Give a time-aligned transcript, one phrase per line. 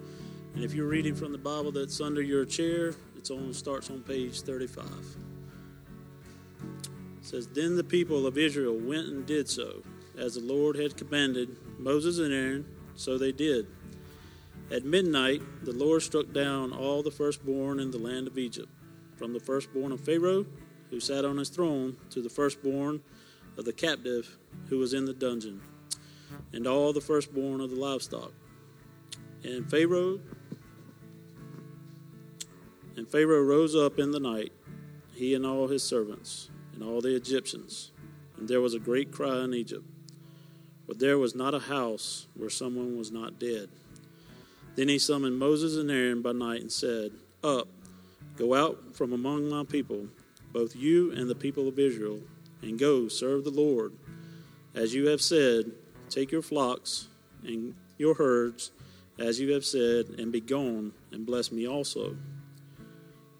[0.55, 4.41] And if you're reading from the Bible that's under your chair, it starts on page
[4.41, 4.83] 35.
[4.83, 4.91] It
[7.21, 9.83] says, Then the people of Israel went and did so,
[10.19, 12.65] as the Lord had commanded Moses and Aaron,
[12.95, 13.67] so they did.
[14.69, 18.69] At midnight, the Lord struck down all the firstborn in the land of Egypt,
[19.15, 20.45] from the firstborn of Pharaoh,
[20.89, 23.01] who sat on his throne, to the firstborn
[23.57, 24.37] of the captive
[24.67, 25.61] who was in the dungeon,
[26.53, 28.31] and all the firstborn of the livestock.
[29.43, 30.19] And Pharaoh
[32.95, 34.51] and Pharaoh rose up in the night,
[35.15, 37.91] he and all his servants, and all the Egyptians,
[38.37, 39.85] and there was a great cry in Egypt.
[40.89, 43.69] But there was not a house where someone was not dead.
[44.75, 47.11] Then he summoned Moses and Aaron by night and said,
[47.43, 47.67] Up,
[48.35, 50.07] go out from among my people,
[50.51, 52.21] both you and the people of Israel
[52.63, 53.93] and go serve the Lord.
[54.73, 55.71] As you have said,
[56.09, 57.07] take your flocks
[57.43, 58.71] and your herds,
[59.19, 62.17] as you have said, and be gone, and bless me also.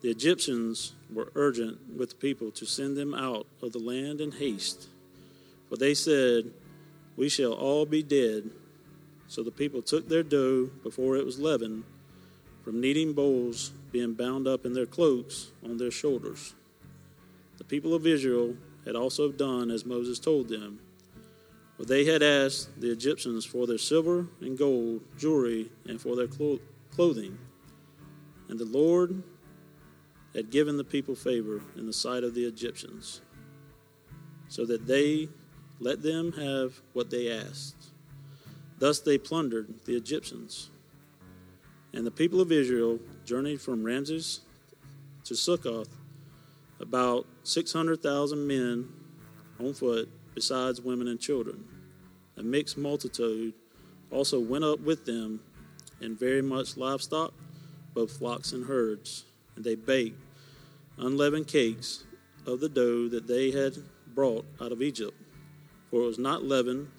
[0.01, 4.33] The Egyptians were urgent with the people to send them out of the land in
[4.33, 4.87] haste,
[5.67, 6.53] for they said,
[7.19, 8.49] We shall all be dead.
[9.27, 11.83] So the people took their dough before it was leavened,
[12.63, 16.55] from kneading bowls being bound up in their cloaks on their shoulders.
[17.57, 20.79] The people of Israel had also done as Moses told them.
[21.75, 26.27] For they had asked the Egyptians for their silver and gold, jewelry, and for their
[26.27, 26.61] clo-
[26.95, 27.37] clothing.
[28.47, 29.23] And the Lord
[30.33, 33.19] had given the people favor in the sight of the Egyptians,
[34.47, 35.27] so that they
[35.79, 37.75] let them have what they asked.
[38.77, 40.69] Thus they plundered the Egyptians.
[41.93, 44.41] And the people of Israel journeyed from Ramses
[45.25, 45.89] to Succoth
[46.79, 48.87] about 600,000 men
[49.59, 51.65] on foot, besides women and children.
[52.37, 53.53] A mixed multitude
[54.11, 55.41] also went up with them,
[56.01, 57.33] and very much livestock,
[57.93, 59.25] both flocks and herds.
[59.55, 60.19] And they baked
[60.97, 62.05] unleavened cakes
[62.45, 63.73] of the dough that they had
[64.13, 65.18] brought out of Egypt,
[65.89, 66.89] for it was not leaven,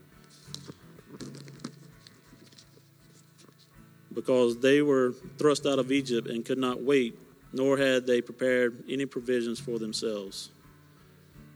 [4.13, 7.19] because they were thrust out of Egypt and could not wait
[7.53, 10.51] nor had they prepared any provisions for themselves.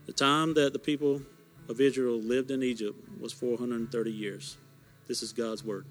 [0.06, 1.22] The time that the people
[1.68, 4.56] of Israel lived in Egypt was 430 years.
[5.06, 5.86] This is God's word.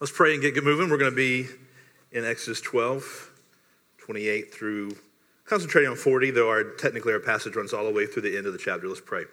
[0.00, 0.90] Let's pray and get, moving.
[0.90, 1.46] We're going to be
[2.10, 3.30] in Exodus 12,
[3.98, 4.96] 28 through,
[5.52, 8.46] concentrating on 40, though our technically our passage runs all the way through the end
[8.46, 8.88] of the chapter.
[8.88, 9.24] Let's pray.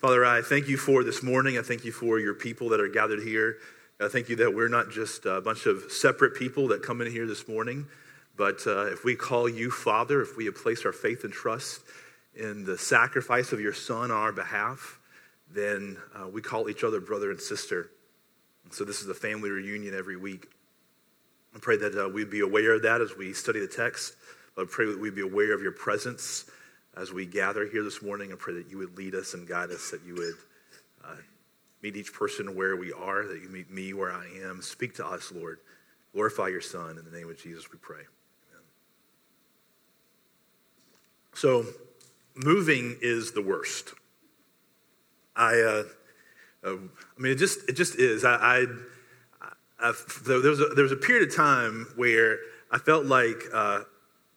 [0.00, 1.58] Father, I thank you for this morning.
[1.58, 3.58] I thank you for your people that are gathered here.
[4.00, 7.12] I thank you that we're not just a bunch of separate people that come in
[7.12, 7.84] here this morning,
[8.38, 11.82] but uh, if we call you Father, if we have placed our faith and trust
[12.34, 14.98] in the sacrifice of your Son on our behalf,
[15.52, 17.90] then uh, we call each other brother and sister.
[18.70, 20.46] So this is a family reunion every week.
[21.54, 24.16] I pray that uh, we'd be aware of that as we study the text.
[24.60, 26.44] I pray that we'd be aware of your presence
[26.96, 28.32] as we gather here this morning.
[28.32, 30.34] I pray that you would lead us and guide us, that you would
[31.04, 31.16] uh,
[31.82, 34.60] Meet each person where we are, that you meet me where I am.
[34.60, 35.60] Speak to us, Lord.
[36.12, 36.98] Glorify your Son.
[36.98, 38.02] In the name of Jesus, we pray.
[38.50, 38.64] Amen.
[41.32, 41.64] So,
[42.34, 43.94] moving is the worst.
[45.34, 45.84] I, uh,
[46.62, 46.76] uh,
[47.16, 48.26] I mean, it just it just is.
[48.26, 48.66] I, I,
[49.80, 49.92] I
[50.26, 52.40] there was a, there was a period of time where
[52.70, 53.84] I felt like uh,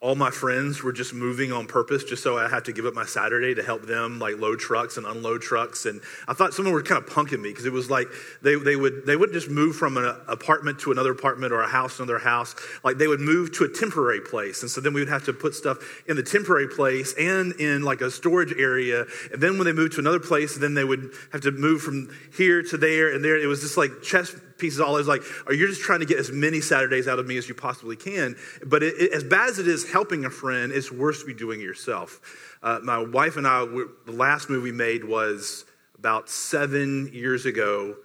[0.04, 2.94] all my friends were just moving on purpose just so I had to give up
[2.94, 5.86] my Saturday to help them like load trucks and unload trucks.
[5.86, 8.10] And I thought someone were kind of punking me because it was like
[8.42, 11.70] they, they would they wouldn't just move from an apartment to another apartment or a
[11.70, 12.54] house to another house.
[12.84, 14.62] Like they would move to a temporary place.
[14.62, 17.84] And so then we would have to put stuff in the temporary place and in
[17.84, 19.06] like a storage area.
[19.32, 22.14] And then when they moved to another place, then they would have to move from
[22.36, 23.42] here to there and there.
[23.42, 26.18] It was just like chess pieces all is like, are you just trying to get
[26.18, 28.38] as many Saturdays out of me as you possibly can?
[28.66, 31.34] But it, it, as bad as it is helping a friend, it's worse to be
[31.34, 32.22] doing it yourself.
[32.64, 33.66] Uh, my wife and I,
[34.06, 35.66] the last movie we made was
[35.98, 37.98] about seven years ago.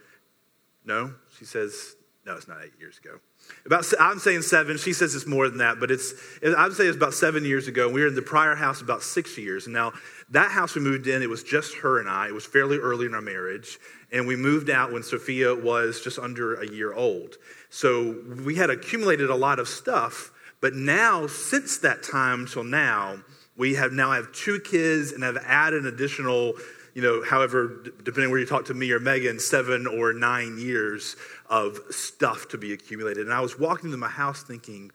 [0.85, 1.95] No, she says,
[2.27, 3.21] no, it's not eight years ago.
[3.65, 4.77] About, I'm saying seven.
[4.79, 6.13] She says it's more than that, but it's,
[6.45, 7.89] I would say it's about seven years ago.
[7.89, 9.69] We were in the prior house about six years.
[9.69, 9.93] Now
[10.31, 12.29] that house we moved in, it was just her and I.
[12.29, 13.79] It was fairly early in our marriage.
[14.13, 17.37] And we moved out when Sophia was just under a year old.
[17.71, 20.31] So we had accumulated a lot of stuff.
[20.61, 23.19] But now, since that time till now,
[23.59, 26.55] We have now have two kids and have added an additional,
[26.95, 31.17] you know, however, depending where you talk to me or Megan, seven or nine years
[31.51, 33.27] of stuff to be accumulated.
[33.27, 34.93] And I was walking into my house thinking,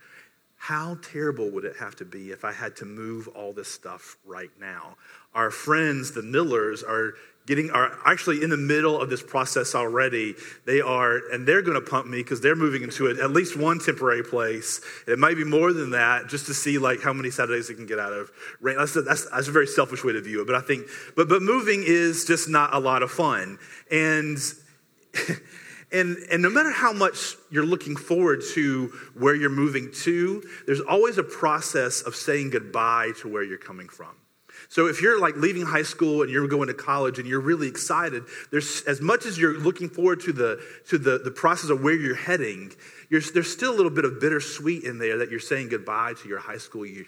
[0.63, 4.15] how terrible would it have to be if I had to move all this stuff
[4.25, 4.95] right now?
[5.33, 7.15] Our friends, the Millers, are
[7.45, 10.35] getting are actually in the middle of this process already.
[10.65, 13.57] They are, and they're going to pump me because they're moving into it, at least
[13.57, 14.79] one temporary place.
[15.05, 17.85] It might be more than that, just to see like how many Saturdays they can
[17.85, 18.31] get out of
[18.61, 18.77] rain.
[18.77, 20.87] That's a, that's, that's a very selfish way to view it, but I think,
[21.17, 23.59] but but moving is just not a lot of fun,
[23.91, 24.37] and.
[25.93, 30.81] And, and no matter how much you're looking forward to where you're moving to, there's
[30.81, 34.15] always a process of saying goodbye to where you're coming from.
[34.69, 37.67] So if you're like leaving high school and you're going to college and you're really
[37.67, 41.83] excited, there's as much as you're looking forward to the to the, the process of
[41.83, 42.71] where you're heading,
[43.09, 46.27] you're, there's still a little bit of bittersweet in there that you're saying goodbye to
[46.27, 47.05] your high school year,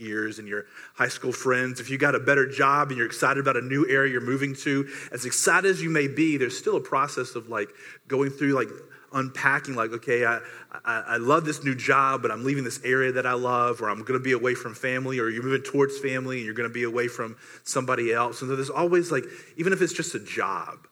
[0.00, 1.80] years and your high school friends.
[1.80, 4.54] If you got a better job and you're excited about a new area you're moving
[4.56, 7.68] to, as excited as you may be, there's still a process of like
[8.08, 8.68] going through like
[9.12, 10.38] unpacking like okay I,
[10.84, 13.90] I, I, love this new job but i'm leaving this area that i love or
[13.90, 16.68] i'm going to be away from family or you're moving towards family and you're going
[16.68, 19.24] to be away from somebody else and so there's always like
[19.56, 20.86] even if it's just a job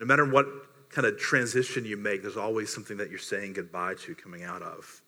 [0.00, 0.46] no matter what
[0.90, 4.62] kind of transition you make there's always something that you're saying goodbye to coming out
[4.62, 5.00] of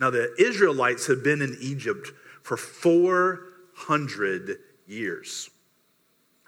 [0.00, 2.10] now the israelites had been in egypt
[2.42, 5.50] for 400 years.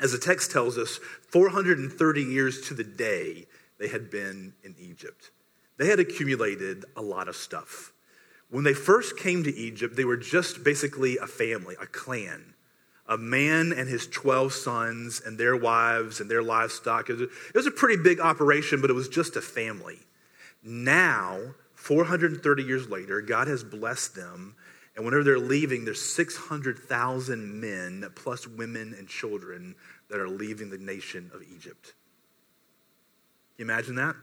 [0.01, 0.99] As the text tells us,
[1.31, 3.47] 430 years to the day
[3.79, 5.31] they had been in Egypt.
[5.77, 7.93] They had accumulated a lot of stuff.
[8.51, 12.55] When they first came to Egypt, they were just basically a family, a clan.
[13.07, 17.11] A man and his 12 sons and their wives and their livestock.
[17.11, 19.99] It was a pretty big operation, but it was just a family.
[20.63, 24.57] Now, 430 years later, God has blessed them
[24.97, 29.75] and whenever they're leaving, there's 600,000 men, plus women and children,
[30.09, 31.95] that are leaving the nation of Egypt.
[33.57, 34.15] Can you imagine that?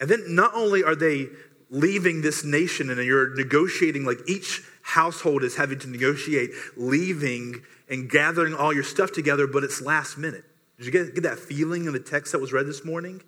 [0.00, 1.26] And then not only are they
[1.70, 8.08] leaving this nation and you're negotiating, like each household is having to negotiate leaving and
[8.08, 10.44] gathering all your stuff together, but it's last minute.
[10.78, 13.20] Did you get, get that feeling in the text that was read this morning?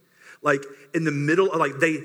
[0.42, 0.64] Like
[0.94, 2.04] in the middle, of, like they,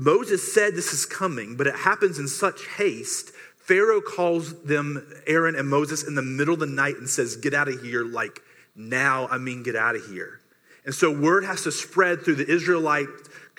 [0.00, 3.32] Moses said this is coming, but it happens in such haste.
[3.58, 7.52] Pharaoh calls them, Aaron and Moses, in the middle of the night and says, Get
[7.52, 8.40] out of here, like
[8.74, 10.39] now, I mean, get out of here.
[10.84, 13.08] And so word has to spread through the Israelite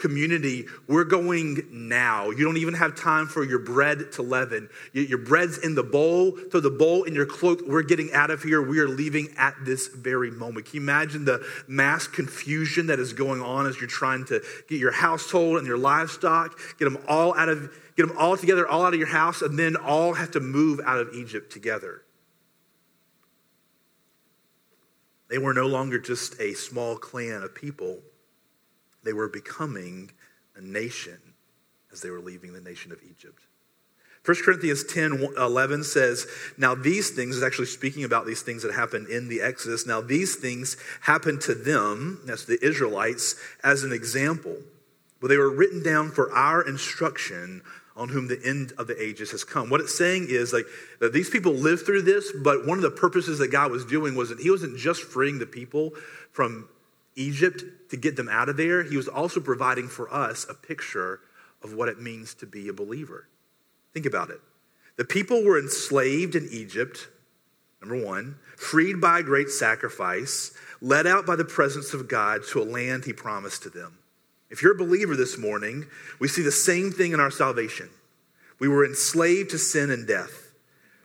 [0.01, 2.31] community, we're going now.
[2.31, 4.67] You don't even have time for your bread to leaven.
[4.93, 7.61] Your bread's in the bowl, throw the bowl in your cloak.
[7.67, 8.61] We're getting out of here.
[8.61, 10.65] We are leaving at this very moment.
[10.65, 14.79] Can you imagine the mass confusion that is going on as you're trying to get
[14.79, 18.83] your household and your livestock, get them all out of, get them all together, all
[18.83, 22.01] out of your house, and then all have to move out of Egypt together?
[25.31, 27.99] They were no longer just a small clan of people
[29.03, 30.11] they were becoming
[30.55, 31.17] a nation
[31.91, 33.41] as they were leaving the nation of Egypt.
[34.25, 38.73] 1 Corinthians 10 11 says, Now these things, is actually speaking about these things that
[38.73, 39.87] happened in the Exodus.
[39.87, 44.57] Now these things happened to them, that's the Israelites, as an example.
[45.19, 47.63] But they were written down for our instruction
[48.01, 49.69] on whom the end of the ages has come.
[49.69, 50.65] What it's saying is like
[50.99, 54.15] that these people lived through this, but one of the purposes that God was doing
[54.15, 55.91] was that He wasn't just freeing the people
[56.31, 56.67] from
[57.15, 61.19] Egypt to get them out of there, he was also providing for us a picture
[61.61, 63.27] of what it means to be a believer.
[63.93, 64.39] Think about it.
[64.95, 67.09] The people were enslaved in Egypt,
[67.81, 72.61] number one, freed by a great sacrifice, led out by the presence of God to
[72.61, 73.97] a land he promised to them.
[74.51, 75.87] If you're a believer this morning,
[76.19, 77.89] we see the same thing in our salvation.
[78.59, 80.51] We were enslaved to sin and death,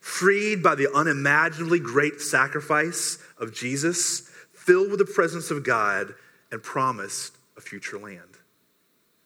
[0.01, 4.29] freed by the unimaginably great sacrifice of Jesus
[4.67, 6.15] filled with the presence of God,
[6.51, 8.39] and promised a future land.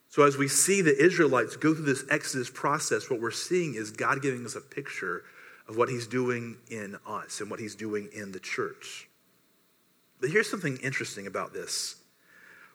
[0.08, 3.90] So, as we see the Israelites go through this Exodus process, what we're seeing is
[3.90, 5.24] God giving us a picture
[5.68, 9.08] of what He's doing in us and what He's doing in the church.
[10.20, 11.96] But here's something interesting about this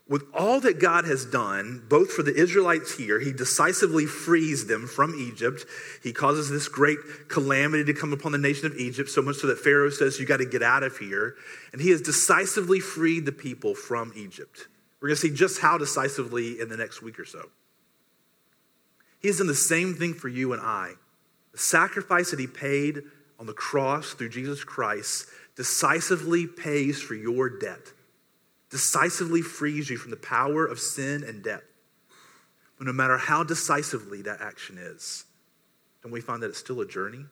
[0.07, 4.85] with all that God has done, both for the Israelites here, he decisively frees them
[4.85, 5.65] from Egypt.
[6.03, 9.47] He causes this great calamity to come upon the nation of Egypt, so much so
[9.47, 11.35] that Pharaoh says, You got to get out of here.
[11.73, 14.67] And he has decisively freed the people from Egypt.
[15.01, 17.49] We're going to see just how decisively in the next week or so.
[19.19, 20.93] He has done the same thing for you and I.
[21.51, 23.01] The sacrifice that he paid
[23.39, 27.91] on the cross through Jesus Christ decisively pays for your debt
[28.75, 31.63] decisively frees you from the power of sin and death.
[32.77, 35.23] But no matter how decisively that action is,
[36.03, 37.25] don't we find that it's still a journey?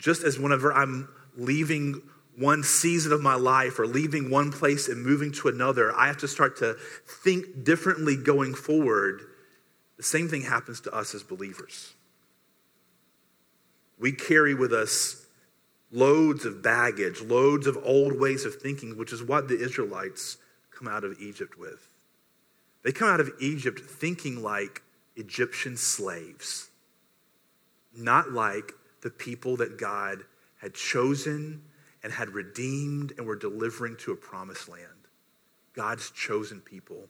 [0.00, 2.02] just as whenever I'm leaving
[2.36, 6.16] one season of my life or leaving one place and moving to another, I have
[6.18, 6.76] to start to
[7.22, 9.20] think differently going forward.
[9.98, 11.92] The same thing happens to us as believers.
[13.98, 15.19] We carry with us
[15.92, 20.38] loads of baggage, loads of old ways of thinking, which is what the Israelites
[20.70, 21.88] come out of Egypt with.
[22.82, 24.82] They come out of Egypt thinking like
[25.16, 26.70] Egyptian slaves,
[27.94, 30.20] not like the people that God
[30.60, 31.62] had chosen
[32.02, 34.86] and had redeemed and were delivering to a promised land.
[35.74, 37.08] God's chosen people.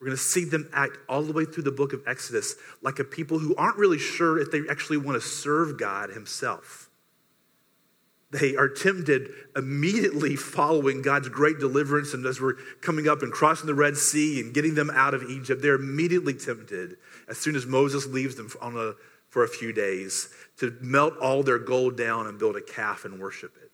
[0.00, 2.98] We're going to see them act all the way through the book of Exodus like
[2.98, 6.83] a people who aren't really sure if they actually want to serve God Himself.
[8.34, 12.14] They are tempted immediately following God's great deliverance.
[12.14, 15.22] And as we're coming up and crossing the Red Sea and getting them out of
[15.30, 16.96] Egypt, they're immediately tempted
[17.28, 18.94] as soon as Moses leaves them on a,
[19.28, 23.20] for a few days to melt all their gold down and build a calf and
[23.20, 23.70] worship it.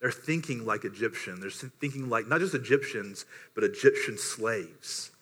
[0.00, 1.38] They're thinking like Egyptian.
[1.38, 5.12] They're thinking like not just Egyptians, but Egyptian slaves.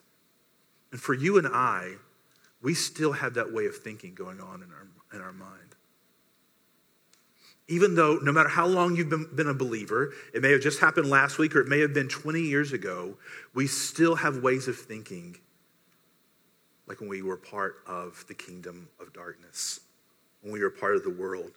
[0.90, 1.96] And for you and I,
[2.62, 5.61] we still have that way of thinking going on in our, in our mind
[7.72, 10.78] even though no matter how long you've been, been, a believer, it may have just
[10.80, 13.16] happened last week or it may have been 20 years ago,
[13.54, 15.36] we still have ways of thinking
[16.86, 19.80] like when we were part of the kingdom of darkness,
[20.42, 21.52] when we were part of the world.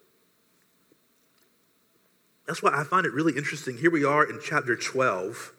[2.46, 3.76] That's why I find it really interesting.
[3.76, 5.52] Here we are in chapter 12.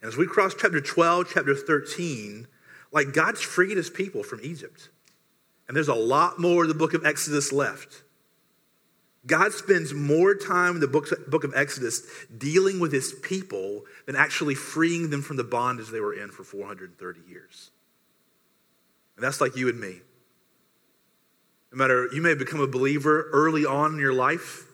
[0.00, 2.46] And as we cross chapter 12, chapter 13,
[2.92, 4.90] like God's freed his people from Egypt.
[5.66, 8.04] And there's a lot more of the book of Exodus left.
[9.26, 12.02] God spends more time in the book of Exodus
[12.36, 16.44] dealing with his people than actually freeing them from the bondage they were in for
[16.44, 17.70] 430 years.
[19.16, 20.00] And that's like you and me.
[21.72, 24.66] No matter, you may have become a believer early on in your life,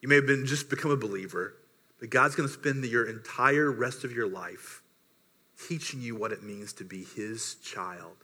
[0.00, 1.54] you may have been just become a believer,
[1.98, 4.82] but God's going to spend your entire rest of your life
[5.68, 8.16] teaching you what it means to be his child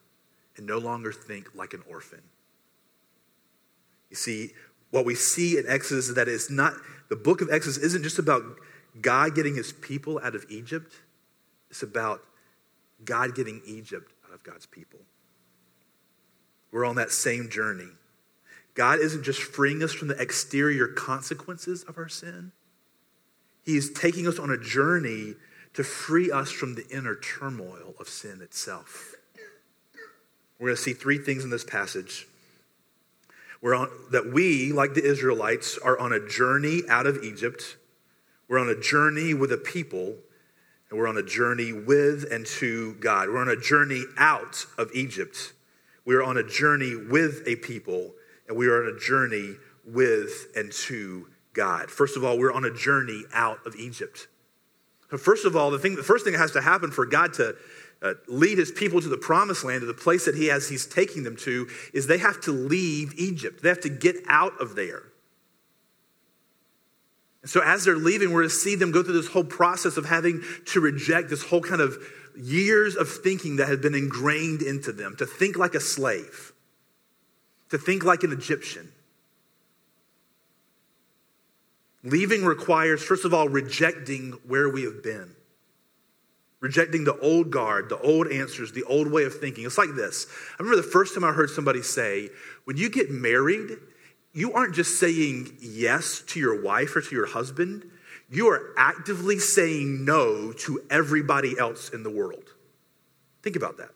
[0.56, 2.20] and no longer think like an orphan.
[4.10, 4.50] You see,
[4.90, 6.74] what we see in Exodus is that it's not,
[7.08, 8.42] the book of Exodus isn't just about
[9.00, 10.92] God getting his people out of Egypt,
[11.70, 12.20] it's about
[13.04, 14.98] God getting Egypt out of God's people.
[16.72, 17.88] We're on that same journey.
[18.74, 22.52] God isn't just freeing us from the exterior consequences of our sin,
[23.64, 25.34] He is taking us on a journey
[25.74, 29.14] to free us from the inner turmoil of sin itself.
[30.58, 32.26] We're going to see three things in this passage.
[33.62, 37.76] We're on, that we, like the Israelites, are on a journey out of Egypt.
[38.48, 40.16] We're on a journey with a people,
[40.88, 43.28] and we're on a journey with and to God.
[43.28, 45.52] We're on a journey out of Egypt.
[46.04, 48.12] We're on a journey with a people,
[48.48, 51.90] and we are on a journey with and to God.
[51.90, 54.26] First of all, we're on a journey out of Egypt.
[55.18, 57.56] First of all, the thing, the first thing that has to happen for God to
[58.02, 60.86] uh, lead his people to the promised land, to the place that he has, he's
[60.86, 63.62] taking them to, is they have to leave Egypt.
[63.62, 65.02] They have to get out of there.
[67.42, 70.06] And so as they're leaving, we're to see them go through this whole process of
[70.06, 71.96] having to reject this whole kind of
[72.36, 76.52] years of thinking that had been ingrained into them, to think like a slave,
[77.70, 78.92] to think like an Egyptian.
[82.02, 85.34] Leaving requires, first of all, rejecting where we have been
[86.60, 89.64] rejecting the old guard, the old answers, the old way of thinking.
[89.64, 90.26] It's like this.
[90.58, 92.28] I remember the first time I heard somebody say,
[92.64, 93.70] when you get married,
[94.32, 97.90] you aren't just saying yes to your wife or to your husband,
[98.30, 102.44] you are actively saying no to everybody else in the world.
[103.42, 103.90] Think about that.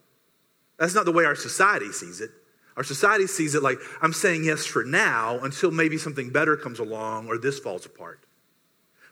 [0.78, 2.30] That's not the way our society sees it.
[2.76, 6.80] Our society sees it like, I'm saying yes for now until maybe something better comes
[6.80, 8.24] along or this falls apart.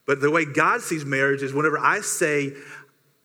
[0.04, 2.54] But the way God sees marriage is whenever I say,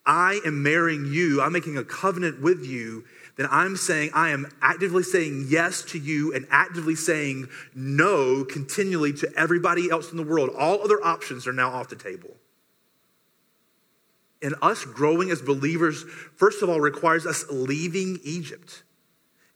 [0.07, 3.03] I am marrying you, I'm making a covenant with you,
[3.35, 9.13] then I'm saying I am actively saying yes to you and actively saying no continually
[9.13, 10.49] to everybody else in the world.
[10.57, 12.31] All other options are now off the table.
[14.41, 16.03] And us growing as believers,
[16.35, 18.83] first of all, requires us leaving Egypt.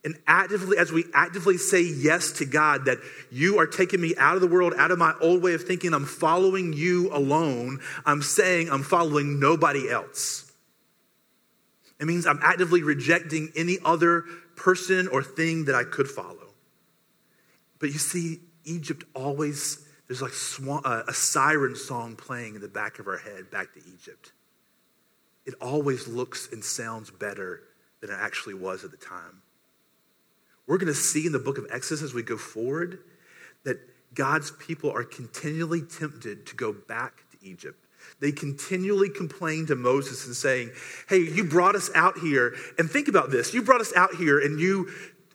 [0.04, 2.98] And actively, as we actively say yes to God, that
[3.30, 5.94] you are taking me out of the world, out of my old way of thinking,
[5.94, 10.41] I'm following you alone, I'm saying I'm following nobody else.
[12.02, 14.24] It means I'm actively rejecting any other
[14.56, 16.48] person or thing that I could follow.
[17.78, 20.32] But you see, Egypt always, there's like
[20.84, 24.32] uh, a siren song playing in the back of our head back to Egypt.
[25.46, 27.62] It always looks and sounds better
[28.00, 29.40] than it actually was at the time.
[30.66, 32.98] we're going to see in the book of Exodus as we go forward
[33.62, 33.78] that
[34.12, 37.81] God's people are continually tempted to go back to Egypt.
[38.20, 40.70] They continually complain to Moses and saying,
[41.08, 42.54] Hey, you brought us out here.
[42.78, 44.90] And think about this you brought us out here and you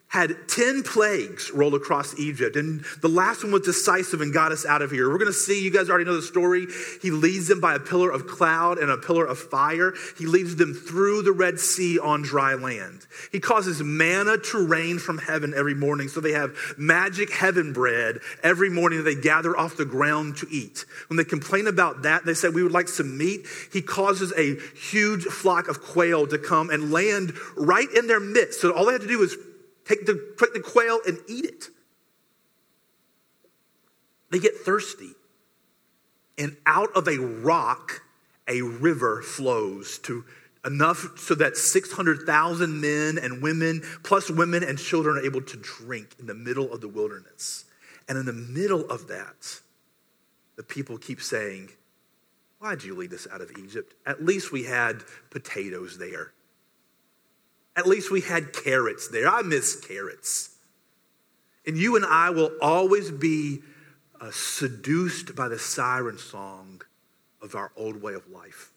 [0.08, 2.56] had 10 plagues roll across Egypt.
[2.56, 5.10] And the last one was decisive and got us out of here.
[5.10, 6.66] We're going to see, you guys already know the story.
[7.02, 9.92] He leads them by a pillar of cloud and a pillar of fire.
[10.16, 13.06] He leads them through the Red Sea on dry land.
[13.32, 16.08] He causes manna to rain from heaven every morning.
[16.08, 20.46] So they have magic heaven bread every morning that they gather off the ground to
[20.50, 20.86] eat.
[21.08, 23.46] When they complain about that, they say, We would like some meat.
[23.74, 28.62] He causes a huge flock of quail to come and land right in their midst.
[28.62, 29.36] So all they have to do is
[29.88, 31.68] Take the, take the quail and eat it.
[34.30, 35.12] They get thirsty.
[36.36, 38.02] And out of a rock,
[38.46, 40.24] a river flows to
[40.64, 46.14] enough so that 600,000 men and women, plus women and children, are able to drink
[46.18, 47.64] in the middle of the wilderness.
[48.08, 49.60] And in the middle of that,
[50.56, 51.70] the people keep saying,
[52.58, 53.94] Why'd you lead us out of Egypt?
[54.04, 56.32] At least we had potatoes there.
[57.78, 59.28] At least we had carrots there.
[59.28, 60.50] I miss carrots.
[61.64, 63.60] And you and I will always be
[64.20, 66.82] uh, seduced by the siren song
[67.40, 68.72] of our old way of life.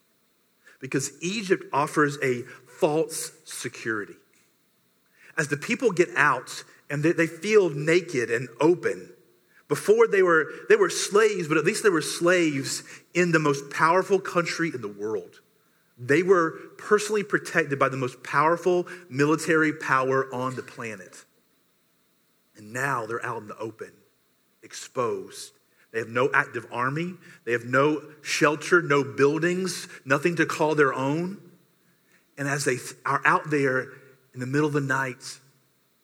[0.80, 4.14] Because Egypt offers a false security.
[5.36, 9.10] As the people get out and they, they feel naked and open,
[9.68, 12.84] before they were, they were slaves, but at least they were slaves
[13.16, 15.40] in the most powerful country in the world.
[16.04, 21.26] They were personally protected by the most powerful military power on the planet.
[22.58, 23.92] And now they're out in the open,
[24.64, 25.54] exposed.
[25.92, 27.16] They have no active army,
[27.46, 31.38] they have no shelter, no buildings, nothing to call their own.
[32.36, 33.90] And as they are out there
[34.34, 35.40] in the middle of the night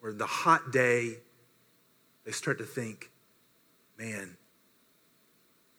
[0.04, 1.16] or in the hot day,
[2.24, 3.10] they start to think,
[3.98, 4.38] man,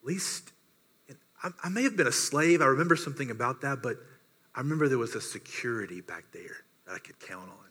[0.00, 0.52] at least
[1.42, 2.60] I, I may have been a slave.
[2.60, 3.96] I remember something about that, but
[4.54, 7.68] I remember there was a security back there that I could count on.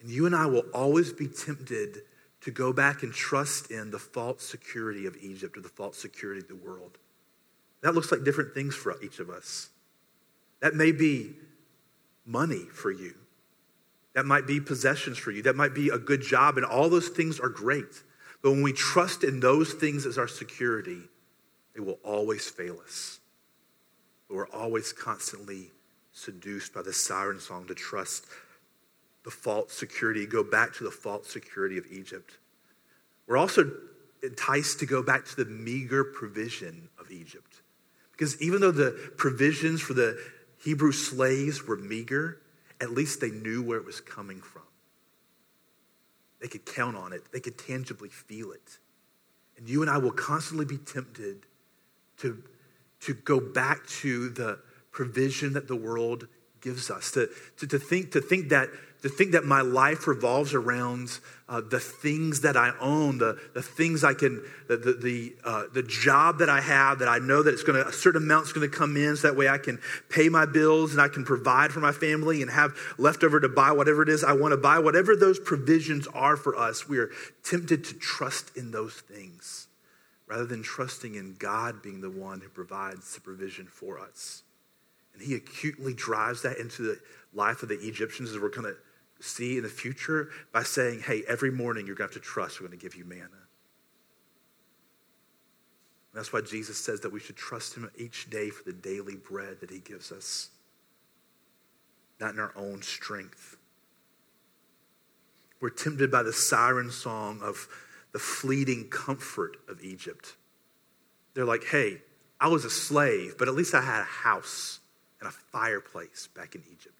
[0.00, 2.02] And you and I will always be tempted
[2.42, 6.40] to go back and trust in the false security of Egypt or the false security
[6.40, 6.98] of the world.
[7.82, 9.70] That looks like different things for each of us.
[10.60, 11.32] That may be
[12.26, 13.14] money for you.
[14.14, 15.42] That might be possessions for you.
[15.42, 18.02] That might be a good job, and all those things are great.
[18.42, 21.02] But when we trust in those things as our security,
[21.78, 23.20] they will always fail us.
[24.26, 25.70] But we're always constantly
[26.12, 28.26] seduced by the siren song to trust
[29.22, 32.38] the false security, go back to the false security of Egypt.
[33.28, 33.70] We're also
[34.24, 37.62] enticed to go back to the meager provision of Egypt.
[38.10, 40.18] Because even though the provisions for the
[40.64, 42.40] Hebrew slaves were meager,
[42.80, 44.62] at least they knew where it was coming from.
[46.40, 48.78] They could count on it, they could tangibly feel it.
[49.56, 51.46] And you and I will constantly be tempted
[52.20, 52.42] to,
[53.00, 54.58] to go back to the
[54.90, 56.26] provision that the world
[56.60, 57.28] gives us, to,
[57.58, 58.68] to, to, think, to think that
[59.02, 63.62] to think that my life revolves around uh, the things that I own, the, the
[63.62, 67.42] things I can, the, the, the, uh, the job that I have that I know
[67.42, 69.58] that it's going to, a certain amount's going to come in so that way I
[69.58, 69.78] can
[70.08, 73.70] pay my bills and I can provide for my family and have leftover to buy
[73.70, 74.80] whatever it is I want to buy.
[74.80, 77.10] Whatever those provisions are for us, we are
[77.44, 79.67] tempted to trust in those things
[80.28, 84.42] rather than trusting in God being the one who provides the provision for us.
[85.14, 87.00] And he acutely drives that into the
[87.32, 88.76] life of the Egyptians, as we're going to
[89.20, 92.60] see in the future, by saying, hey, every morning you're going to have to trust
[92.60, 93.28] we're going to give you manna.
[96.14, 99.60] That's why Jesus says that we should trust him each day for the daily bread
[99.60, 100.50] that he gives us,
[102.20, 103.56] not in our own strength.
[105.60, 107.68] We're tempted by the siren song of
[108.12, 110.36] the fleeting comfort of Egypt.
[111.34, 112.02] They're like, hey,
[112.40, 114.80] I was a slave, but at least I had a house
[115.20, 116.94] and a fireplace back in Egypt.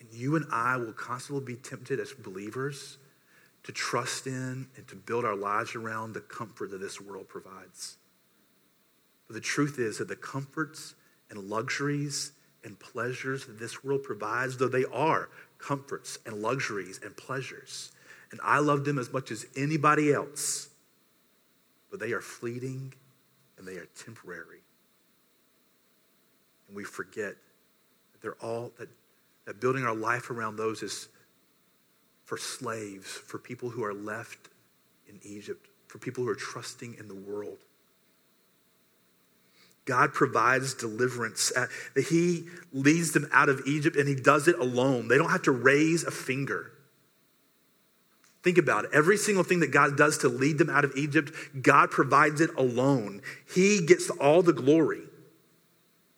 [0.00, 2.98] And you and I will constantly be tempted as believers
[3.62, 7.96] to trust in and to build our lives around the comfort that this world provides.
[9.26, 10.94] But the truth is that the comforts
[11.30, 17.16] and luxuries and pleasures that this world provides, though they are comforts and luxuries and
[17.16, 17.92] pleasures,
[18.30, 20.68] and I love them as much as anybody else.
[21.90, 22.92] But they are fleeting
[23.58, 24.60] and they are temporary.
[26.68, 27.36] And we forget
[28.12, 28.88] that they're all, that,
[29.46, 31.08] that building our life around those is
[32.24, 34.48] for slaves, for people who are left
[35.08, 37.58] in Egypt, for people who are trusting in the world.
[39.84, 41.52] God provides deliverance.
[41.54, 41.66] Uh,
[42.08, 45.08] he leads them out of Egypt and he does it alone.
[45.08, 46.72] They don't have to raise a finger.
[48.44, 48.90] Think about it.
[48.92, 52.50] Every single thing that God does to lead them out of Egypt, God provides it
[52.58, 53.22] alone.
[53.52, 55.00] He gets all the glory.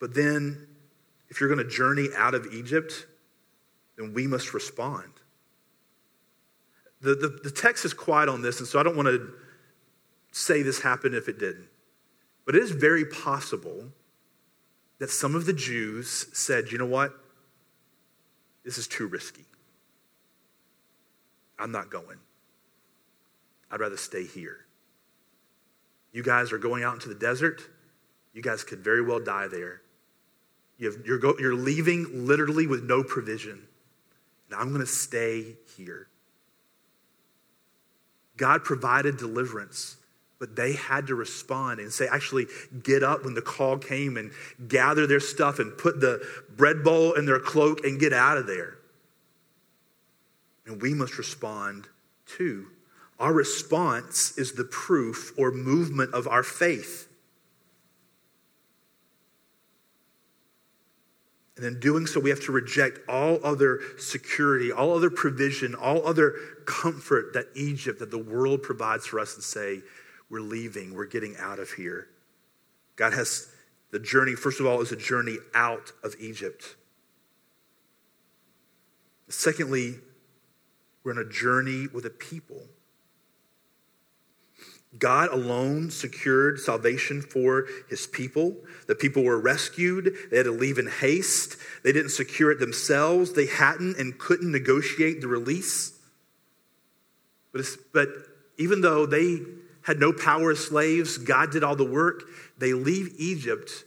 [0.01, 0.67] But then,
[1.29, 3.07] if you're going to journey out of Egypt,
[3.97, 5.07] then we must respond.
[6.99, 9.33] The, the, the text is quiet on this, and so I don't want to
[10.33, 11.69] say this happened if it didn't.
[12.45, 13.85] But it is very possible
[14.99, 17.13] that some of the Jews said, you know what?
[18.65, 19.45] This is too risky.
[21.59, 22.17] I'm not going.
[23.71, 24.65] I'd rather stay here.
[26.11, 27.61] You guys are going out into the desert.
[28.33, 29.81] You guys could very well die there.
[30.77, 33.67] You you're leaving literally with no provision.
[34.49, 36.07] And I'm going to stay here.
[38.37, 39.97] God provided deliverance,
[40.39, 42.45] but they had to respond and say, actually,
[42.83, 44.31] get up when the call came and
[44.67, 46.23] gather their stuff and put the
[46.55, 48.76] bread bowl in their cloak and get out of there.
[50.67, 51.87] And we must respond
[52.25, 52.67] too.
[53.19, 57.07] Our response is the proof or movement of our faith.
[61.55, 66.05] And in doing so, we have to reject all other security, all other provision, all
[66.05, 66.35] other
[66.67, 69.81] comfort that Egypt, that the world provides for us, and say,
[70.29, 72.09] We're leaving, we're getting out of here.
[72.95, 73.51] God has
[73.89, 76.75] the journey, first of all, is a journey out of Egypt.
[79.29, 79.95] Secondly,
[81.07, 82.61] we're on a journey with a people.
[84.99, 88.57] God alone secured salvation for his people.
[88.87, 90.13] The people were rescued.
[90.29, 91.55] They had to leave in haste.
[91.83, 93.33] They didn't secure it themselves.
[93.33, 95.97] They hadn't and couldn't negotiate the release.
[97.53, 97.61] But,
[97.93, 98.09] but
[98.57, 99.39] even though they
[99.83, 102.23] had no power as slaves, God did all the work.
[102.57, 103.85] They leave Egypt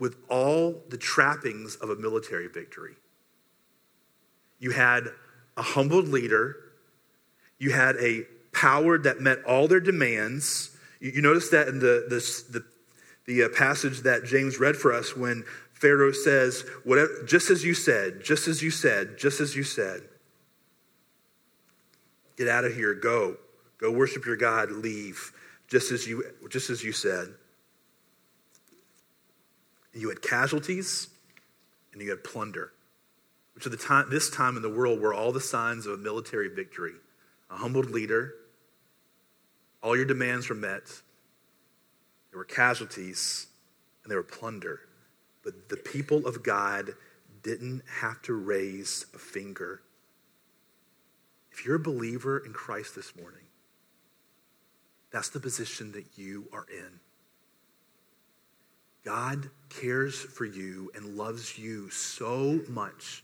[0.00, 2.96] with all the trappings of a military victory.
[4.58, 5.10] You had
[5.56, 6.56] a humbled leader.
[7.58, 10.76] You had a power that met all their demands.
[11.00, 12.64] You, you notice that in the, the, the,
[13.26, 17.74] the uh, passage that James read for us when Pharaoh says, Whatever, just as you
[17.74, 20.02] said, just as you said, just as you said.
[22.36, 23.36] Get out of here, go.
[23.78, 25.32] Go worship your God, leave,
[25.68, 27.28] just as you, just as you said.
[29.92, 31.08] You had casualties
[31.92, 32.72] and you had plunder
[33.56, 35.96] which at the time, this time in the world were all the signs of a
[35.96, 36.92] military victory.
[37.50, 38.34] A humbled leader,
[39.82, 40.84] all your demands were met,
[42.30, 43.46] there were casualties,
[44.04, 44.80] and there were plunder.
[45.42, 46.92] But the people of God
[47.42, 49.80] didn't have to raise a finger.
[51.50, 53.44] If you're a believer in Christ this morning,
[55.10, 57.00] that's the position that you are in.
[59.02, 63.22] God cares for you and loves you so much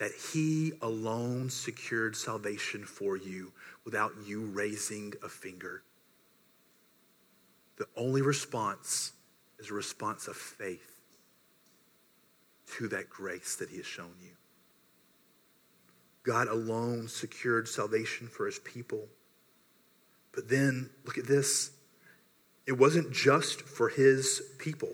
[0.00, 3.52] that He alone secured salvation for you
[3.84, 5.82] without you raising a finger.
[7.76, 9.12] The only response
[9.58, 11.00] is a response of faith
[12.78, 14.30] to that grace that He has shown you.
[16.22, 19.06] God alone secured salvation for His people.
[20.32, 21.72] But then, look at this.
[22.66, 24.92] It wasn't just for His people.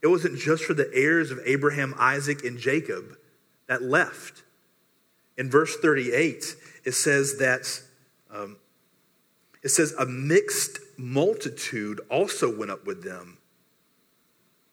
[0.00, 3.18] It wasn't just for the heirs of Abraham, Isaac, and Jacob
[3.66, 4.44] that left.
[5.38, 7.80] In verse 38, it says that
[8.32, 8.56] um,
[9.62, 13.38] it says a mixed multitude also went up with them.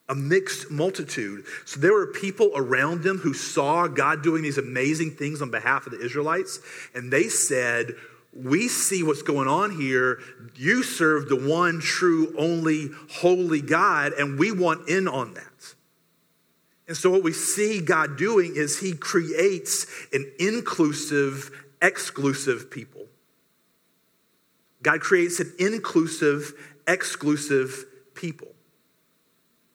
[0.08, 1.44] A mixed multitude.
[1.64, 5.86] So there were people around them who saw God doing these amazing things on behalf
[5.86, 6.60] of the Israelites,
[6.94, 7.96] and they said,
[8.34, 10.20] We see what's going on here.
[10.54, 15.74] You serve the one true, only, holy God, and we want in on that.
[16.86, 23.06] And so, what we see God doing is He creates an inclusive, exclusive people.
[24.82, 26.52] God creates an inclusive,
[26.86, 28.48] exclusive people.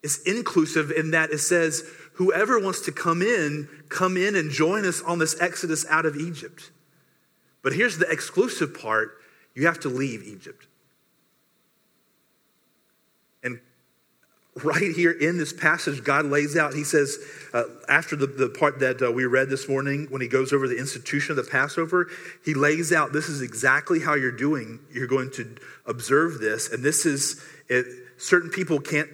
[0.03, 4.85] It's inclusive in that it says, whoever wants to come in, come in and join
[4.85, 6.71] us on this exodus out of Egypt.
[7.61, 9.17] But here's the exclusive part
[9.55, 10.67] you have to leave Egypt.
[14.63, 17.17] Right here in this passage, God lays out, he says,
[17.53, 20.67] uh, after the, the part that uh, we read this morning, when he goes over
[20.67, 22.07] the institution of the Passover,
[22.45, 24.79] he lays out this is exactly how you're doing.
[24.91, 26.71] You're going to observe this.
[26.71, 27.85] And this is, it,
[28.17, 29.09] certain people can't,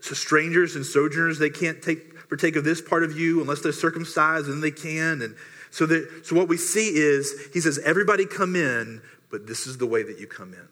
[0.00, 3.72] so strangers and sojourners, they can't take, partake of this part of you unless they're
[3.72, 5.22] circumcised, and they can.
[5.22, 5.36] And
[5.70, 9.78] so, that, so what we see is, he says, everybody come in, but this is
[9.78, 10.68] the way that you come in.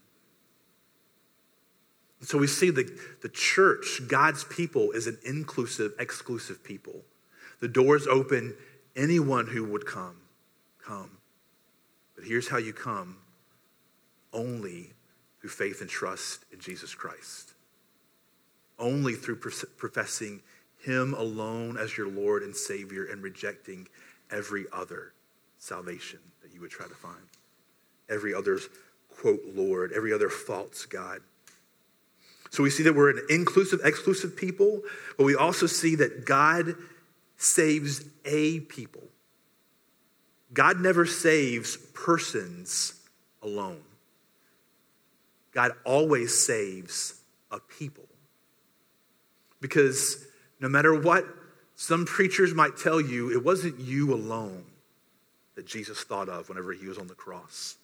[2.27, 2.91] So we see the,
[3.23, 7.03] the church, God's people, is an inclusive, exclusive people.
[7.61, 8.57] The doors open,
[8.97, 10.17] anyone who would come,
[10.85, 11.19] come.
[12.17, 13.19] But here's how you come
[14.33, 14.91] only
[15.41, 17.55] through faith and trust in Jesus Christ.
[18.77, 20.43] Only through professing
[20.81, 23.87] Him alone as your Lord and Savior and rejecting
[24.33, 25.13] every other
[25.59, 27.29] salvation that you would try to find.
[28.09, 28.69] Every other's,
[29.17, 31.21] quote, Lord, every other false God.
[32.51, 34.83] So we see that we're an inclusive, exclusive people,
[35.17, 36.75] but we also see that God
[37.37, 39.03] saves a people.
[40.53, 42.95] God never saves persons
[43.43, 43.83] alone.
[45.53, 48.05] God always saves a people.
[49.61, 50.27] Because
[50.61, 51.25] no matter what
[51.77, 54.65] some preachers might tell you, it wasn't you alone
[55.55, 57.77] that Jesus thought of whenever he was on the cross.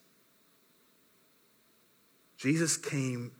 [2.37, 3.33] Jesus came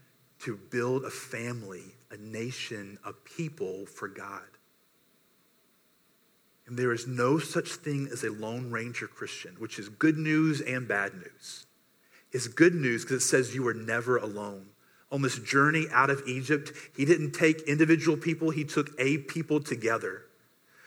[0.43, 4.43] to build a family, a nation, a people for God.
[6.67, 10.61] And there is no such thing as a Lone Ranger Christian, which is good news
[10.61, 11.67] and bad news.
[12.33, 14.67] It's good news because it says you are never alone.
[15.11, 19.61] On this journey out of Egypt, he didn't take individual people, he took a people
[19.61, 20.23] together.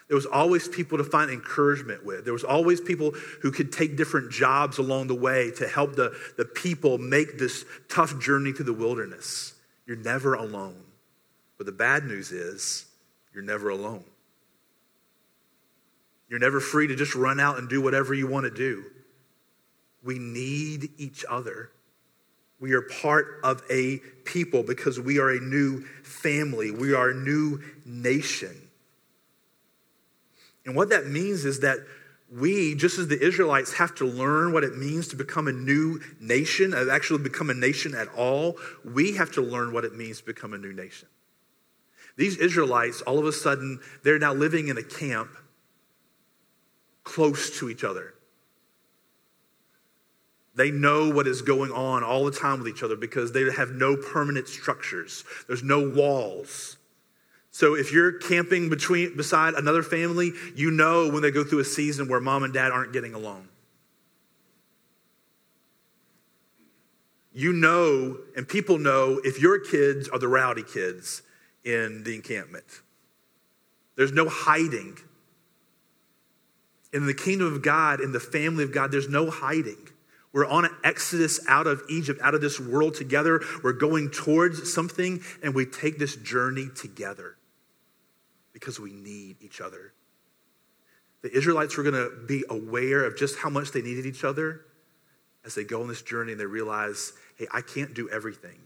[0.08, 2.26] There was always people to find encouragement with.
[2.26, 6.16] There was always people who could take different jobs along the way to help the,
[6.38, 9.56] the people make this tough journey through the wilderness.
[9.88, 10.84] You're never alone.
[11.58, 12.86] But the bad news is,
[13.34, 14.04] you're never alone.
[16.30, 18.84] You're never free to just run out and do whatever you want to do.
[20.04, 21.72] We need each other.
[22.60, 26.72] We are part of a people because we are a new family.
[26.72, 28.65] We are a new nation.
[30.66, 31.78] And what that means is that
[32.32, 36.00] we, just as the Israelites, have to learn what it means to become a new
[36.20, 38.58] nation, uh, actually become a nation at all.
[38.84, 41.08] We have to learn what it means to become a new nation.
[42.18, 45.30] These Israelites, all of a sudden, they're now living in a camp
[47.04, 48.16] close to each other.
[50.56, 53.72] They know what is going on all the time with each other because they have
[53.72, 55.26] no permanent structures.
[55.48, 56.78] There's no walls.
[57.56, 61.64] So if you're camping between beside another family, you know when they go through a
[61.64, 63.48] season where mom and dad aren't getting along.
[67.32, 71.22] You know, and people know if your kids are the rowdy kids
[71.64, 72.66] in the encampment.
[73.96, 74.98] There's no hiding
[76.92, 79.88] in the kingdom of God, in the family of God, there's no hiding.
[80.34, 83.42] We're on an exodus out of Egypt, out of this world together.
[83.64, 87.38] We're going towards something, and we take this journey together
[88.56, 89.92] because we need each other.
[91.24, 94.62] The Israelites were going to be aware of just how much they needed each other
[95.44, 98.58] as they go on this journey and they realize, hey, I can't do everything.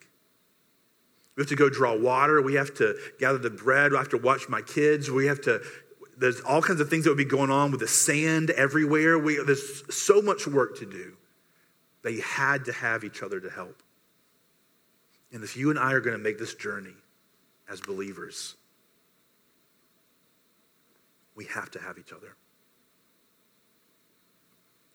[1.36, 2.40] We have to go draw water.
[2.40, 3.92] We have to gather the bread.
[3.92, 5.10] We have to watch my kids.
[5.10, 5.62] We have to
[6.20, 9.18] there's all kinds of things that would be going on with the sand everywhere.
[9.18, 11.16] We, there's so much work to do.
[12.04, 13.82] They had to have each other to help.
[15.32, 16.94] And if you and I are going to make this journey
[17.70, 18.56] as believers,
[21.40, 22.36] we have to have each other.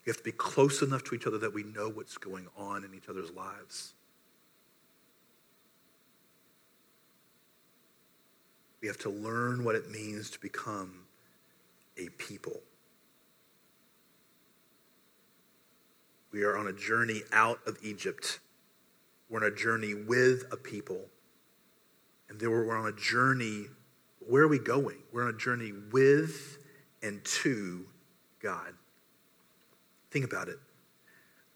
[0.05, 2.85] We have to be close enough to each other that we know what's going on
[2.85, 3.95] in each other's lives.
[8.83, 11.07] We have to learn what it means to become
[11.97, 12.61] a people.
[16.31, 18.41] We are on a journey out of Egypt.
[19.31, 21.07] We're on a journey with a people.
[22.29, 23.69] And then we're on a journey.
[24.29, 24.99] Where are we going?
[25.13, 26.59] We're on a journey with
[27.03, 27.85] and to
[28.43, 28.75] God.
[30.11, 30.59] Think about it.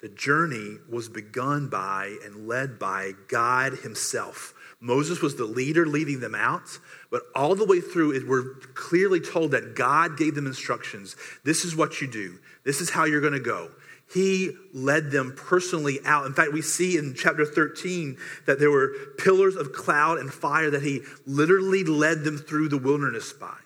[0.00, 4.54] The journey was begun by and led by God Himself.
[4.80, 6.78] Moses was the leader leading them out,
[7.10, 11.16] but all the way through it, we're clearly told that God gave them instructions.
[11.44, 13.70] This is what you do, this is how you're going to go.
[14.12, 16.24] He led them personally out.
[16.24, 18.16] In fact, we see in chapter 13
[18.46, 22.78] that there were pillars of cloud and fire that he literally led them through the
[22.78, 23.56] wilderness by.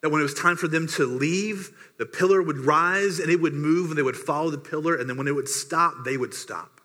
[0.00, 3.40] That when it was time for them to leave, the pillar would rise and it
[3.40, 6.16] would move and they would follow the pillar, and then when it would stop, they
[6.16, 6.80] would stop.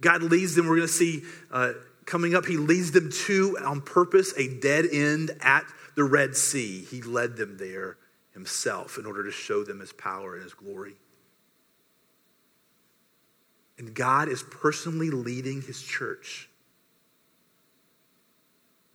[0.00, 1.72] God leads them, we're going to see uh,
[2.04, 5.64] coming up, He leads them to, on purpose, a dead end at
[5.96, 6.84] the Red Sea.
[6.84, 7.96] He led them there
[8.32, 10.94] Himself in order to show them His power and His glory.
[13.78, 16.48] And God is personally leading His church.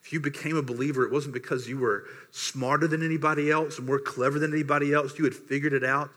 [0.03, 3.81] If you became a believer, it wasn't because you were smarter than anybody else, or
[3.81, 6.09] more clever than anybody else, you had figured it out.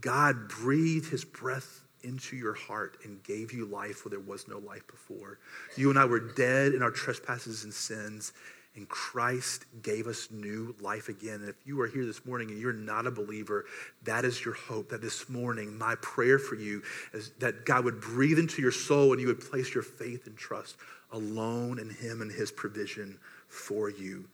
[0.00, 4.58] God breathed His breath into your heart and gave you life where there was no
[4.58, 5.38] life before.
[5.76, 8.32] You and I were dead in our trespasses and sins,
[8.76, 11.40] and Christ gave us new life again.
[11.40, 13.64] And if you are here this morning and you're not a believer,
[14.04, 14.90] that is your hope.
[14.90, 16.82] That this morning, my prayer for you
[17.14, 20.36] is that God would breathe into your soul and you would place your faith and
[20.36, 20.76] trust
[21.10, 24.28] alone in Him and His provision for you.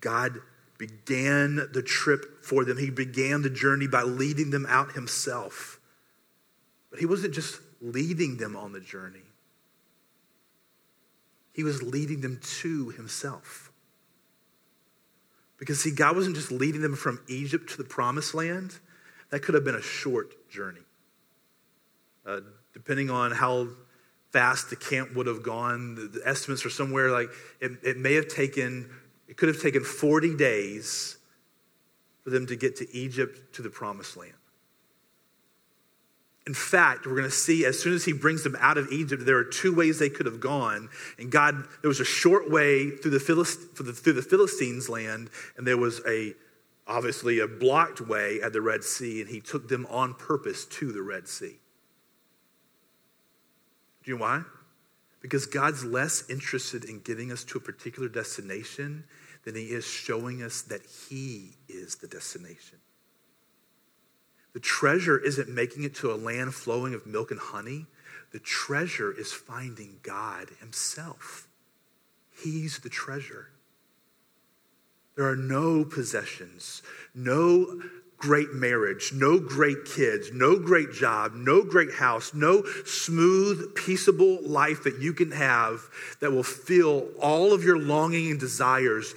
[0.00, 0.40] God
[0.78, 5.80] began the trip for them, He began the journey by leading them out Himself.
[6.90, 9.24] But He wasn't just leading them on the journey,
[11.52, 13.71] He was leading them to Himself.
[15.62, 18.80] Because, see, God wasn't just leading them from Egypt to the promised land,
[19.30, 20.80] that could have been a short journey.
[22.26, 22.40] Uh,
[22.72, 23.68] depending on how
[24.32, 27.28] fast the camp would have gone, the, the estimates are somewhere like
[27.60, 28.90] it, it may have taken,
[29.28, 31.16] it could have taken 40 days
[32.24, 34.32] for them to get to Egypt to the promised land.
[36.46, 39.24] In fact, we're going to see as soon as he brings them out of Egypt,
[39.24, 40.88] there are two ways they could have gone.
[41.18, 45.66] And God, there was a short way through the, Philist- through the Philistines' land, and
[45.66, 46.34] there was a
[46.86, 50.90] obviously a blocked way at the Red Sea, and he took them on purpose to
[50.92, 51.58] the Red Sea.
[54.02, 54.42] Do you know why?
[55.20, 59.04] Because God's less interested in getting us to a particular destination
[59.44, 62.78] than he is showing us that he is the destination.
[64.52, 67.86] The treasure isn't making it to a land flowing of milk and honey.
[68.32, 71.48] The treasure is finding God Himself.
[72.30, 73.48] He's the treasure.
[75.16, 76.82] There are no possessions,
[77.14, 77.82] no
[78.16, 84.84] great marriage, no great kids, no great job, no great house, no smooth, peaceable life
[84.84, 85.82] that you can have
[86.20, 89.14] that will fill all of your longing and desires.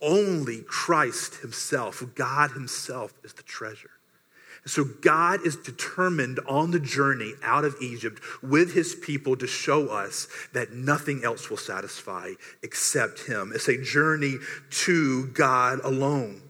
[0.00, 3.90] Only Christ Himself, God Himself, is the treasure.
[4.66, 9.88] So God is determined on the journey out of Egypt with his people to show
[9.88, 13.52] us that nothing else will satisfy except him.
[13.54, 14.36] It's a journey
[14.70, 16.40] to God alone.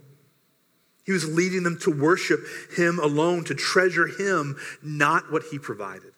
[1.04, 2.40] He was leading them to worship
[2.76, 6.12] him alone, to treasure him, not what he provided.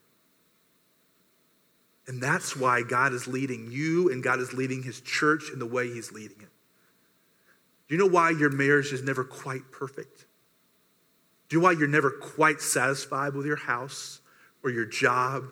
[2.06, 5.66] And that's why God is leading you and God is leading his church in the
[5.66, 6.50] way he's leading it.
[7.88, 10.25] Do you know why your marriage is never quite perfect?
[11.48, 14.20] Do why you're never quite satisfied with your house
[14.62, 15.44] or your job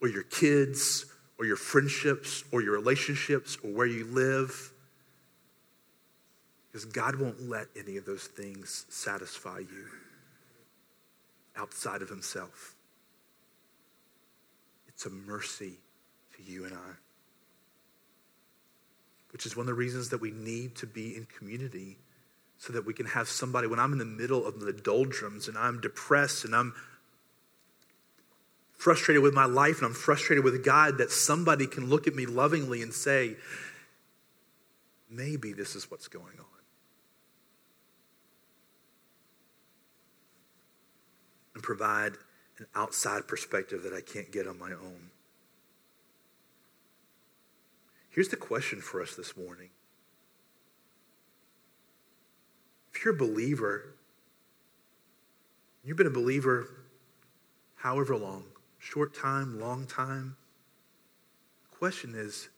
[0.00, 1.06] or your kids
[1.38, 4.72] or your friendships or your relationships or where you live?
[6.70, 9.86] Because God won't let any of those things satisfy you
[11.56, 12.74] outside of Himself.
[14.88, 15.74] It's a mercy
[16.36, 16.92] to you and I.
[19.32, 21.96] Which is one of the reasons that we need to be in community
[22.58, 25.58] so that we can have somebody when I'm in the middle of the doldrums and
[25.58, 26.74] I'm depressed and I'm
[28.76, 32.26] frustrated with my life and I'm frustrated with God, that somebody can look at me
[32.26, 33.36] lovingly and say,
[35.10, 36.44] maybe this is what's going on.
[41.54, 42.14] And provide
[42.58, 45.10] an outside perspective that I can't get on my own.
[48.10, 49.70] Here's the question for us this morning
[52.94, 53.94] If you're a believer,
[55.82, 56.68] you've been a believer
[57.74, 58.44] however long,
[58.78, 60.36] short time, long time,
[61.70, 62.48] the question is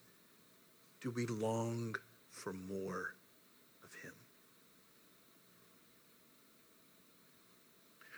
[1.01, 1.95] do we long
[2.29, 3.13] for more
[3.83, 4.13] of Him?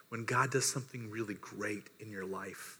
[0.10, 2.80] When God does something really great in your life,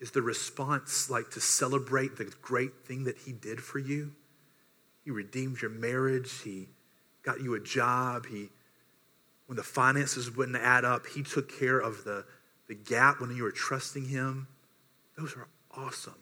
[0.00, 4.12] is the response like to celebrate the great thing that He did for you?
[5.04, 6.68] He redeemed your marriage, He
[7.22, 8.26] got you a job.
[8.26, 8.50] He,
[9.46, 12.24] when the finances wouldn't add up, he took care of the,
[12.68, 14.48] the gap when you were trusting him.
[15.18, 16.14] Those are awesome.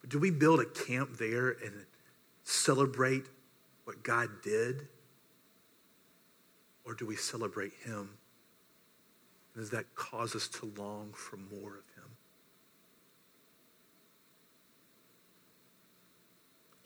[0.00, 1.86] But do we build a camp there and
[2.44, 3.26] celebrate
[3.84, 4.88] what God did?
[6.84, 8.10] Or do we celebrate him?
[9.54, 12.10] Does that cause us to long for more of him?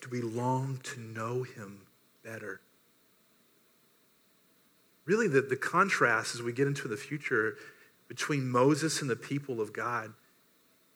[0.02, 1.85] Do we long to know him
[2.26, 2.60] better.
[5.04, 7.56] Really, the, the contrast as we get into the future
[8.08, 10.12] between Moses and the people of God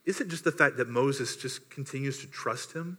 [0.04, 2.98] isn't just the fact that Moses just continues to trust him,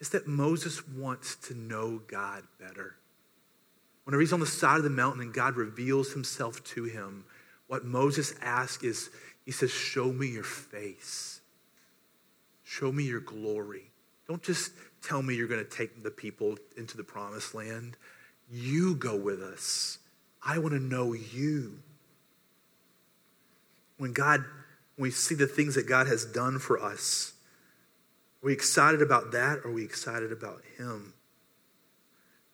[0.00, 2.96] it's that Moses wants to know God better.
[4.04, 7.24] Whenever he's on the side of the mountain and God reveals himself to him,
[7.68, 9.10] what Moses asks is,
[9.44, 11.40] he says, Show me your face.
[12.64, 13.92] Show me your glory.
[14.26, 17.96] Don't just tell me you're going to take the people into the promised land.
[18.50, 19.98] You go with us.
[20.44, 21.78] I want to know you.
[23.98, 24.40] When God,
[24.96, 27.32] when we see the things that God has done for us,
[28.42, 31.14] Are we excited about that or are we excited about Him?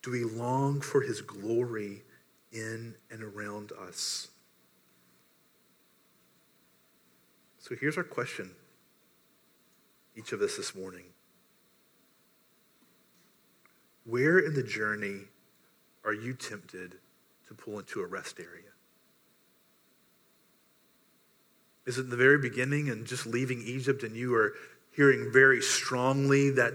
[0.02, 2.02] Do we long for His glory
[2.52, 4.28] in and around us?
[7.58, 8.50] So here's our question,
[10.14, 11.04] each of us this morning.
[14.08, 15.24] Where in the journey
[16.02, 16.94] are you tempted
[17.46, 18.70] to pull into a rest area?
[21.84, 24.54] Is it in the very beginning and just leaving Egypt and you are
[24.92, 26.72] hearing very strongly that,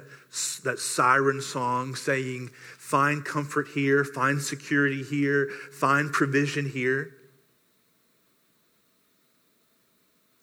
[0.64, 7.16] that siren song saying, find comfort here, find security here, find provision here?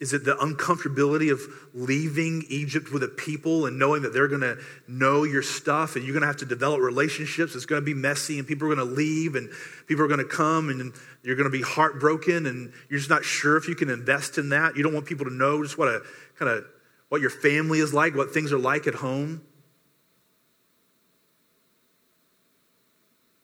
[0.01, 1.42] Is it the uncomfortability of
[1.74, 4.57] leaving Egypt with a people and knowing that they're going to
[4.88, 7.55] know your stuff and you're going to have to develop relationships?
[7.55, 9.51] It's going to be messy and people are going to leave and
[9.86, 13.24] people are going to come and you're going to be heartbroken and you're just not
[13.24, 14.74] sure if you can invest in that.
[14.74, 16.01] You don't want people to know just what a
[16.38, 16.64] kind of
[17.11, 19.42] what your family is like, what things are like at home.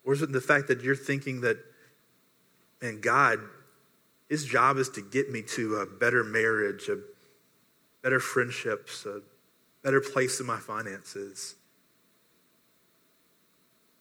[0.05, 1.59] Or is it the fact that you're thinking that,
[2.81, 3.41] man, God
[4.29, 6.99] his job is to get me to a better marriage, a
[8.03, 9.21] better friendships, a
[9.83, 11.55] better place in my finances.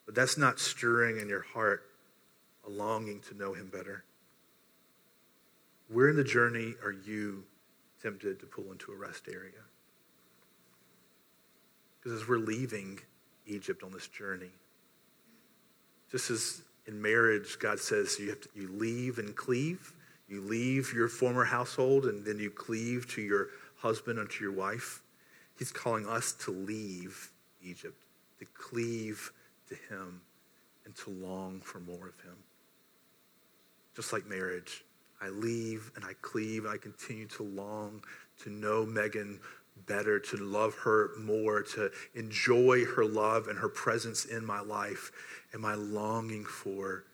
[0.05, 1.83] But that's not stirring in your heart
[2.65, 4.03] a longing to know him better.
[5.89, 7.43] Where in the journey are you
[8.01, 9.51] tempted to pull into a rest area?
[11.99, 12.99] Because as we're leaving
[13.45, 14.51] Egypt on this journey,
[16.11, 19.93] just as in marriage, God says you have to you leave and cleave.
[20.27, 24.53] You leave your former household and then you cleave to your husband and to your
[24.53, 25.01] wife.
[25.57, 27.31] He's calling us to leave
[27.63, 28.03] Egypt,
[28.39, 29.31] to cleave
[29.69, 30.21] to him,
[30.85, 32.35] and to long for more of him.
[33.95, 34.83] Just like marriage,
[35.21, 38.03] I leave and I cleave and I continue to long
[38.43, 39.39] to know Megan
[39.87, 45.11] better, to love her more, to enjoy her love and her presence in my life.
[45.53, 47.05] Am I longing for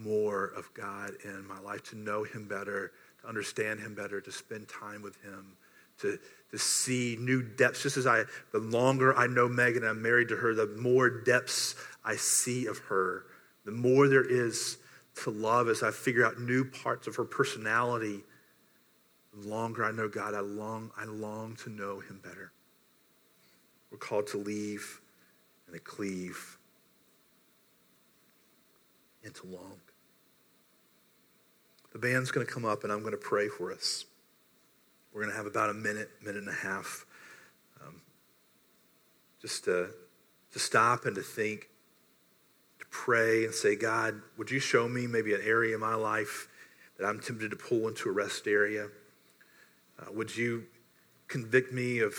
[0.00, 2.92] more of God in my life, to know Him better,
[3.22, 5.56] to understand Him better, to spend time with Him,
[6.00, 6.18] to,
[6.50, 7.82] to see new depths.
[7.82, 11.74] Just as I, the longer I know Megan, I'm married to her, the more depths
[12.04, 13.26] I see of her,
[13.64, 14.78] the more there is
[15.22, 18.22] to love as I figure out new parts of her personality.
[19.34, 22.52] The longer I know God, I long, I long to know Him better.
[23.90, 25.00] We're called to leave
[25.66, 26.58] and to cleave
[29.24, 29.80] and to long.
[31.92, 34.04] The band's going to come up and I'm going to pray for us.
[35.12, 37.04] We're going to have about a minute, minute and a half
[37.84, 38.00] um,
[39.40, 39.90] just to,
[40.52, 41.68] to stop and to think,
[42.78, 46.48] to pray and say, God, would you show me maybe an area in my life
[46.98, 48.86] that I'm tempted to pull into a rest area?
[49.98, 50.64] Uh, would you
[51.26, 52.14] convict me of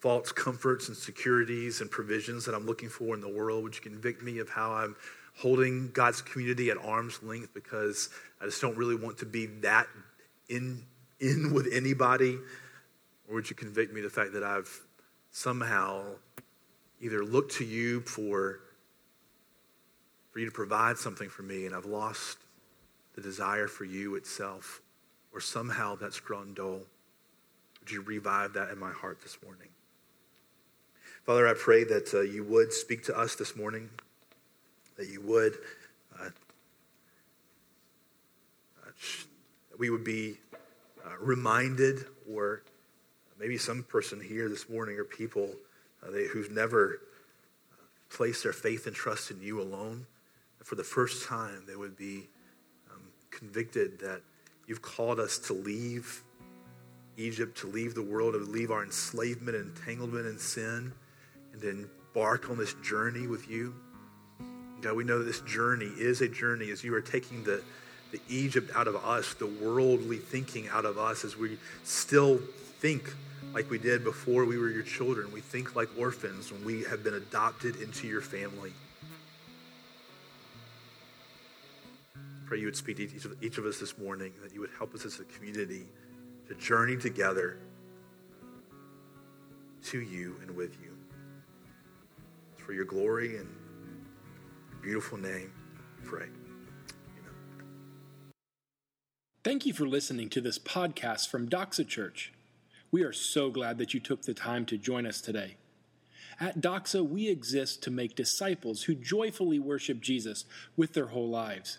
[0.00, 3.62] false comforts and securities and provisions that I'm looking for in the world?
[3.62, 4.96] Would you convict me of how I'm
[5.38, 8.10] holding God's community at arm's length because
[8.40, 9.86] I just don't really want to be that
[10.48, 10.84] in,
[11.20, 12.38] in with anybody?
[13.28, 14.80] Or would you convict me of the fact that I've
[15.30, 16.02] somehow
[17.00, 18.60] either looked to you for,
[20.30, 22.38] for you to provide something for me and I've lost
[23.14, 24.80] the desire for you itself?
[25.32, 26.82] Or somehow that's grown dull?
[27.80, 29.68] Would you revive that in my heart this morning?
[31.24, 33.88] Father, I pray that uh, you would speak to us this morning
[34.96, 35.54] that you would.
[36.18, 36.28] Uh,
[38.82, 38.90] uh
[39.78, 40.38] we would be
[41.04, 42.62] uh, reminded, or
[43.38, 45.50] maybe some person here this morning, or people
[46.02, 47.00] uh, they, who've never
[47.72, 47.76] uh,
[48.10, 50.06] placed their faith and trust in you alone,
[50.62, 52.28] for the first time they would be
[52.92, 54.20] um, convicted that
[54.66, 56.22] you've called us to leave
[57.16, 60.92] Egypt, to leave the world, to leave our enslavement and entanglement in sin,
[61.52, 63.74] and to embark on this journey with you.
[64.82, 67.62] God, we know that this journey is a journey as you are taking the,
[68.10, 72.38] the Egypt out of us, the worldly thinking out of us, as we still
[72.80, 73.14] think
[73.54, 75.30] like we did before we were your children.
[75.32, 78.72] We think like orphans when we have been adopted into your family.
[82.46, 84.70] Pray you would speak to each of, each of us this morning, that you would
[84.76, 85.86] help us as a community
[86.48, 87.56] to journey together
[89.84, 90.90] to you and with you.
[92.56, 93.48] For your glory and
[94.82, 95.52] beautiful name,
[96.04, 96.26] pray.
[96.26, 97.34] Amen.
[99.44, 102.32] Thank you for listening to this podcast from Doxa Church.
[102.90, 105.56] We are so glad that you took the time to join us today.
[106.40, 110.44] At Doxa, we exist to make disciples who joyfully worship Jesus
[110.76, 111.78] with their whole lives.